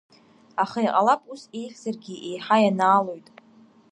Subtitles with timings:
[0.63, 3.27] Аха, иҟалап, ус еиӷьзаргьы еиҳа ианаалоит.